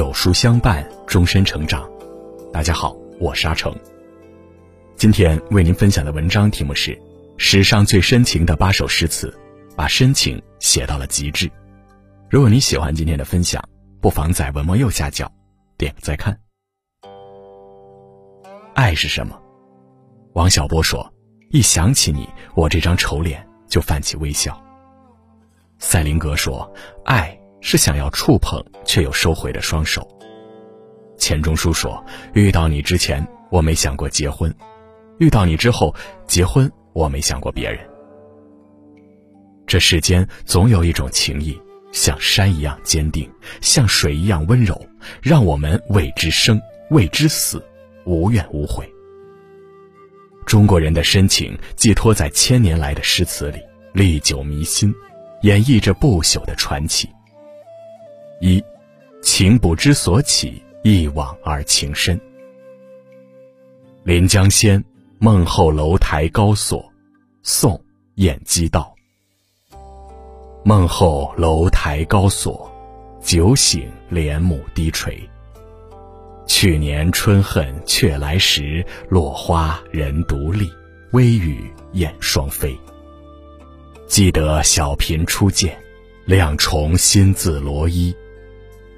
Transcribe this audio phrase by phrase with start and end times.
[0.00, 1.86] 有书相伴，终身成长。
[2.50, 3.70] 大家好，我是阿成。
[4.96, 6.92] 今天为您分享的文章题目是
[7.36, 9.28] 《史上最深情的八首诗词》，
[9.76, 11.50] 把深情写到了极致。
[12.30, 13.62] 如果你喜欢今天的分享，
[14.00, 15.30] 不妨在文末右下角
[15.76, 16.34] 点个再看。
[18.72, 19.38] 爱是什么？
[20.32, 21.12] 王小波说
[21.52, 24.58] ：“一想起你，我这张丑脸就泛起微笑。”
[25.78, 26.72] 赛林格说
[27.04, 30.06] ：“爱是想要触碰却又收回的双手。”
[31.16, 32.02] 钱钟书说
[32.34, 34.50] ：“遇到你之前，我没想过结婚；
[35.18, 35.94] 遇到你之后，
[36.26, 37.78] 结婚我没想过别人。”
[39.66, 41.60] 这世间总有一种情谊，
[41.92, 43.30] 像山一样坚定，
[43.60, 44.80] 像水一样温柔，
[45.22, 47.62] 让我们为之生，为之死，
[48.04, 48.90] 无怨无悔。
[50.46, 53.60] 中国人的深情寄托在千年来的诗词里，
[53.92, 54.92] 历久弥新。
[55.42, 57.08] 演绎着不朽的传奇。
[58.40, 58.62] 一，
[59.22, 62.18] 情不知所起，一往而情深。
[64.02, 64.80] 《临江仙·
[65.18, 66.80] 梦后楼台高锁》，
[67.42, 67.74] 宋·
[68.14, 68.94] 晏几道。
[70.64, 72.70] 梦后楼台高锁，
[73.20, 75.20] 酒醒帘幕低垂。
[76.46, 80.70] 去年春恨却来时，落花人独立，
[81.12, 82.74] 微雨燕双飞。
[84.06, 85.78] 记得小嫔初见，
[86.24, 88.14] 两重新自罗衣。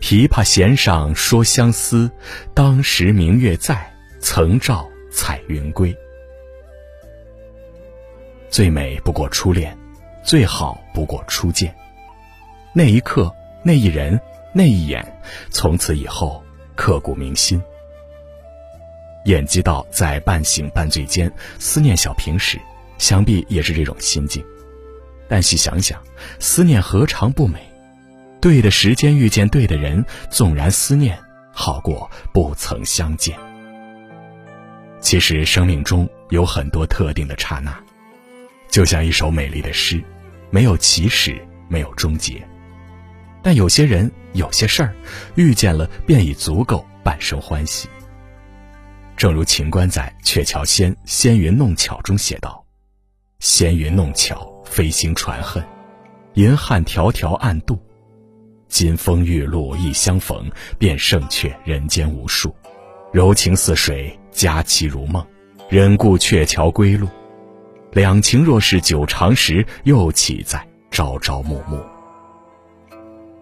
[0.00, 2.10] 琵琶弦上说相思，
[2.54, 5.94] 当时明月在，曾照彩云归。
[8.48, 9.76] 最美不过初恋，
[10.22, 11.74] 最好不过初见。
[12.72, 14.18] 那一刻，那一人，
[14.52, 16.42] 那一眼，从此以后
[16.74, 17.60] 刻骨铭心。
[19.24, 22.58] 演技到在半醒半醉间思念小平时，
[22.98, 24.42] 想必也是这种心境。
[25.28, 26.02] 但细想想，
[26.38, 27.60] 思念何尝不美？
[28.40, 31.18] 对的时间遇见对的人，纵然思念，
[31.52, 33.36] 好过不曾相见。
[35.00, 37.76] 其实生命中有很多特定的刹那，
[38.68, 40.02] 就像一首美丽的诗，
[40.50, 42.46] 没有起始，没有终结。
[43.42, 44.94] 但有些人，有些事儿，
[45.34, 47.88] 遇见了便已足够半生欢喜。
[49.16, 52.64] 正如秦观在《鹊桥仙·仙云弄巧》中写道
[53.40, 55.64] ：“仙云弄巧。”飞星传恨，
[56.34, 57.82] 银汉迢迢暗度。
[58.68, 62.54] 金风玉露一相逢，便胜却人间无数。
[63.12, 65.24] 柔情似水，佳期如梦。
[65.68, 67.08] 忍顾鹊桥归路，
[67.92, 71.78] 两情若是久长时，又岂在朝朝暮暮？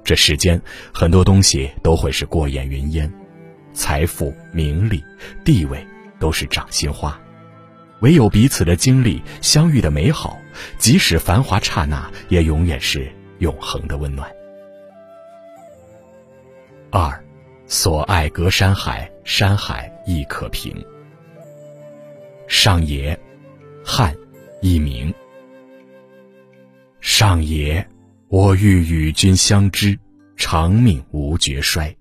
[0.02, 0.60] 这世间
[0.92, 3.12] 很多东西都会是过眼云烟，
[3.72, 5.02] 财富、名利、
[5.44, 5.84] 地位
[6.18, 7.16] 都是掌心花。
[8.00, 10.36] 唯有彼此的经历、相遇的美好，
[10.78, 14.28] 即使繁华刹那，也永远是永恒的温暖。
[16.98, 17.22] 二，
[17.66, 20.74] 所爱隔山海，山海亦可平。
[22.48, 23.14] 上野，
[23.84, 24.16] 汉，
[24.62, 25.12] 佚名。
[27.02, 27.86] 上野，
[28.28, 29.98] 我欲与君相知，
[30.38, 31.94] 长命无绝衰。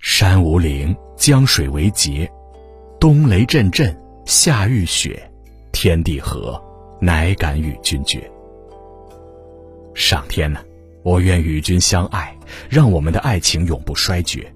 [0.00, 2.28] 山无陵，江水为竭，
[2.98, 3.96] 冬雷阵阵。
[4.26, 5.30] 夏雨雪，
[5.70, 6.60] 天地合，
[7.00, 8.28] 乃敢与君绝。
[9.94, 10.60] 上天呐，
[11.04, 12.36] 我愿与君相爱，
[12.68, 14.52] 让我们的爱情永不衰绝。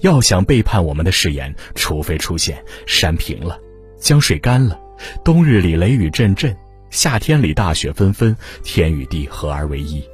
[0.00, 3.58] 要想背叛我们的誓言，除非出现山平了，
[3.98, 4.78] 江水干了，
[5.24, 6.56] 冬日里雷雨阵阵，
[6.90, 10.04] 夏天里大雪纷纷，天与地合而为一。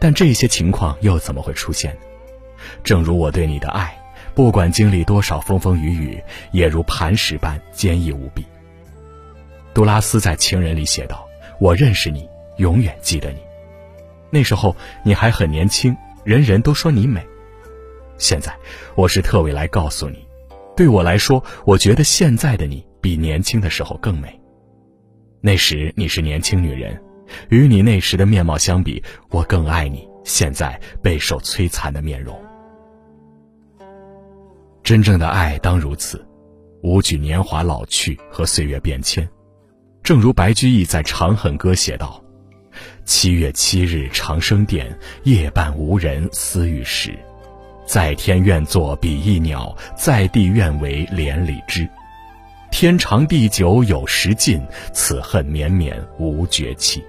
[0.00, 2.00] 但这些情况又怎么会出现呢？
[2.82, 3.94] 正如我对你的爱。
[4.34, 6.22] 不管经历多少风风雨雨，
[6.52, 8.44] 也如磐石般坚毅无比。
[9.74, 11.26] 杜拉斯在《情人》里写道
[11.58, 12.28] ：“我认识你，
[12.58, 13.38] 永远记得你。
[14.30, 14.74] 那时候
[15.04, 17.26] 你还很年轻，人人都说你美。
[18.18, 18.54] 现在，
[18.94, 20.26] 我是特为来告诉你，
[20.76, 24.38] 对我来说，我觉得现在的你比年轻的时候更美。
[25.40, 27.00] 那时你是年轻女人，
[27.48, 32.36] 与你那时的面貌相比，我更爱你现在备受摧残的面容。”
[34.82, 36.26] 真正的爱当如此，
[36.82, 39.28] 无惧年华老去和岁月变迁。
[40.02, 42.22] 正如白居易在《长恨歌》写道
[43.04, 47.18] ：“七月七日长生殿，夜半无人私语时。
[47.86, 51.88] 在天愿作比翼鸟，在地愿为连理枝。
[52.70, 54.60] 天长地久有时尽，
[54.92, 57.02] 此恨绵绵无绝期。”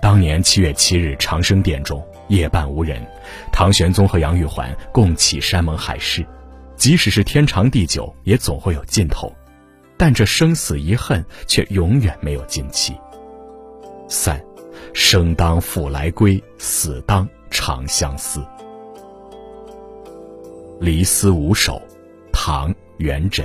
[0.00, 2.04] 当年七月七日长生殿中。
[2.30, 3.04] 夜半无人，
[3.50, 6.24] 唐玄宗和杨玉环共起山盟海誓，
[6.76, 9.34] 即使是天长地久，也总会有尽头，
[9.96, 12.94] 但这生死一恨却永远没有尽期。
[14.10, 14.44] 三，
[14.92, 18.44] 生当复来归，死当长相思。
[20.80, 21.80] 离思无首，
[22.32, 23.44] 唐·元稹。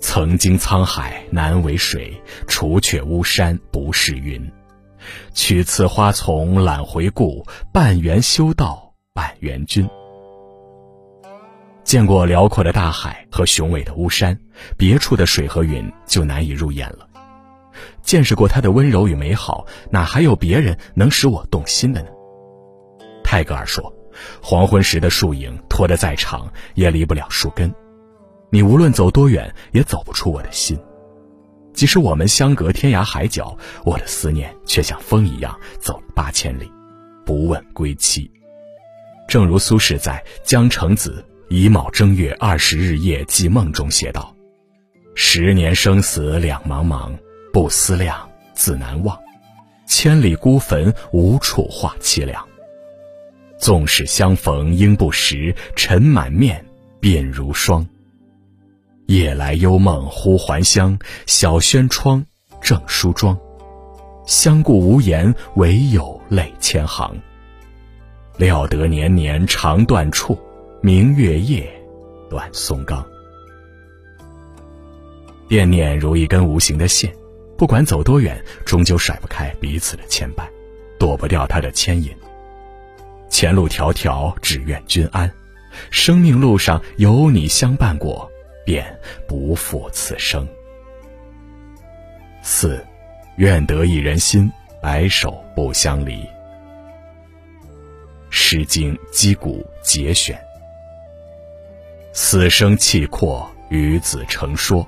[0.00, 2.12] 曾经沧海难为水，
[2.46, 4.52] 除却巫山不是云。
[5.32, 9.88] 取次花丛懒回顾，半缘修道半缘君。
[11.84, 14.38] 见过辽阔的大海和雄伟的巫山，
[14.76, 17.08] 别处的水和云就难以入眼了。
[18.04, 22.08] 见识过他的温柔与美好，哪还有别人能使我动心的呢？
[23.24, 23.92] 泰戈尔说。
[24.40, 27.74] 黄昏时的树影拖得再长，也离不了树根。
[28.48, 30.78] 你无论走多远，也走不出我的心。
[31.72, 36.70] 即使我们相隔天涯海角，我的思念却像风一样走了八千里，
[37.26, 38.30] 不问归期。
[39.26, 44.32] 正如苏轼在《江城子·乙卯正月二十日夜寄梦》中写道
[45.16, 47.10] ：“十年生死两茫茫，
[47.54, 49.16] 不思量，自难忘。
[49.86, 52.44] 千里孤坟，无处话凄凉。”
[53.58, 56.66] 纵使相逢应不识，尘满面，
[57.00, 57.86] 鬓如霜。
[59.06, 62.26] 夜来幽梦忽还乡，小轩窗，
[62.60, 63.38] 正梳妆。
[64.26, 67.16] 相顾无言，唯有泪千行。
[68.36, 70.36] 料得年年肠断处，
[70.82, 71.72] 明月夜，
[72.28, 73.06] 断松冈。
[75.48, 77.14] 惦念如一根无形的线，
[77.64, 80.44] 不管走多远，终究甩不开彼此的牵绊，
[80.98, 82.14] 躲不掉他的牵引。
[83.30, 85.32] 前路迢迢，只愿君安。
[85.90, 88.30] 生命路上有你相伴过，
[88.66, 88.84] 便
[89.26, 90.46] 不负此生。
[92.42, 92.84] 四，
[93.36, 94.52] 愿得一人心，
[94.82, 96.16] 白首不相离。
[98.28, 100.36] 《诗经·击鼓·节选》：
[102.12, 104.86] 死生契阔，与子成说；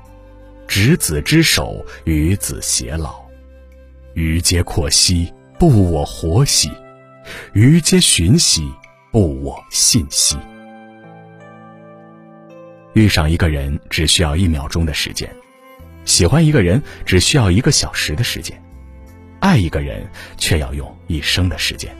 [0.67, 3.25] 执子之手，与子偕老。
[4.15, 6.71] 余皆阔兮，不我活兮。
[7.53, 8.73] 余皆寻兮，
[9.11, 10.37] 不我信兮。
[12.95, 15.29] 遇上一个人只需要一秒钟的时间，
[16.05, 18.63] 喜欢一个人只需要一个小时的时间，
[19.41, 20.09] 爱一个人
[20.39, 21.95] 却要用一生的时间。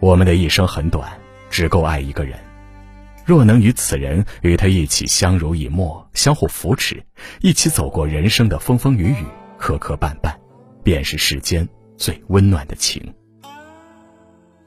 [0.00, 1.10] 我们的一生很短，
[1.50, 2.38] 只够爱一个人。
[3.24, 7.02] 若能与此人与他一起相濡以沫，相互扶持，
[7.40, 9.24] 一起走过人生的风风雨雨、
[9.58, 10.34] 磕磕绊绊，
[10.82, 11.66] 便是世间
[11.96, 13.14] 最温暖的情。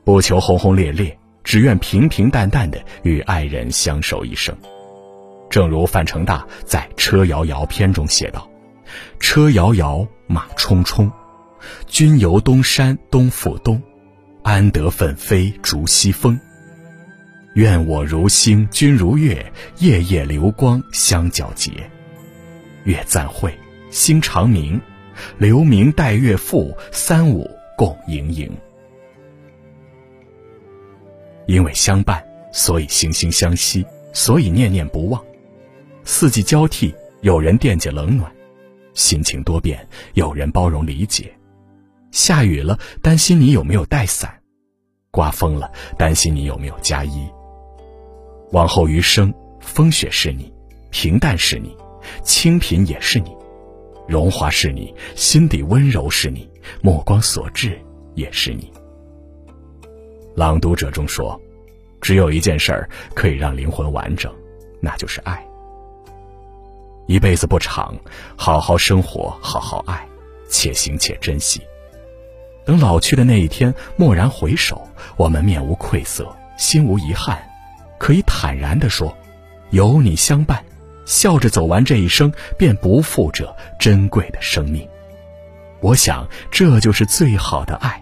[0.04, 4.58] 不求轰轰烈烈，只愿平平淡淡的与爱人相守一生。
[5.50, 8.50] 正如范成大在《车遥遥》篇中写道
[9.20, 11.12] ：“车遥遥，马冲冲，
[11.86, 13.82] 君游东山东复东，
[14.44, 16.40] 安得奋飞逐西风？
[17.58, 21.72] 愿我如星，君如月，夜夜流光相皎洁。
[22.84, 23.52] 月暂晦，
[23.90, 24.80] 星长明，
[25.40, 28.48] 留明待月复，三五共盈盈。”
[31.48, 32.24] 因为相伴，
[32.54, 33.84] 所以惺惺相惜，
[34.14, 35.20] 所以念念不忘。
[36.04, 38.30] 四季交替，有人惦记冷暖；
[38.94, 39.84] 心情多变，
[40.14, 41.34] 有人包容理解。
[42.12, 44.30] 下雨了，担心你有没有带伞；
[45.10, 47.28] 刮风了，担心你有没有加衣。
[48.52, 50.52] 往后余生，风雪是你，
[50.90, 51.76] 平淡是你，
[52.24, 53.36] 清贫也是你，
[54.08, 56.50] 荣华是你，心底温柔是你，
[56.82, 57.78] 目光所至
[58.16, 58.72] 也是你。
[60.36, 61.40] 朗读者中说
[62.00, 64.34] ：“只有一件事儿可以让灵魂完整，
[64.80, 65.44] 那就是爱。
[67.08, 67.96] 一辈子不长，
[68.36, 70.08] 好好生活，好好爱，
[70.50, 71.62] 且行且珍惜。
[72.66, 77.42] 等老去的那一天，蓦然回首，我们面无愧色，心无遗憾，
[77.98, 79.18] 可以坦然地说：
[79.72, 80.64] 有你相伴，
[81.06, 84.88] 笑着走完这一生，便不负这珍贵的生命。
[85.82, 88.00] 我想，这就是最好的爱。”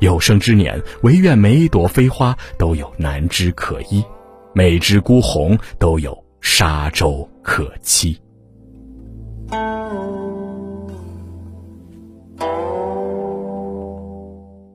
[0.00, 4.04] 有生之年，唯愿每一朵飞花都有南枝可依，
[4.52, 8.18] 每只孤鸿都有沙洲可栖。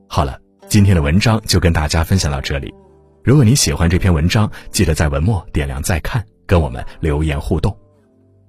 [0.07, 0.39] 好了，
[0.69, 2.73] 今天的文章就跟大家分享到这里。
[3.27, 7.77] 如果你喜欢这篇文章，记得在文末点亮再看，跟我们留言互动。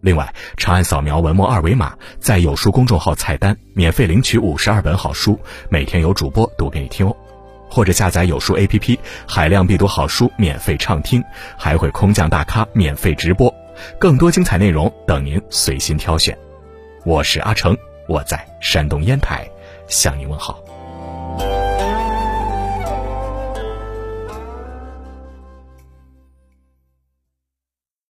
[0.01, 5.37] 另外，长按扫描文末二维码，在有书公众号菜单免费领取五十二本好书，
[5.69, 7.17] 每天有主播读给你听哦。
[7.69, 11.21] 或者下载有书 APP，海量必读好书免费畅听，
[11.57, 13.53] 还会空降大咖免费直播，
[13.99, 16.39] 更多精彩内容等您随心挑选。
[17.05, 19.45] 我是阿成，我在山东烟台
[19.89, 20.63] 向您问好。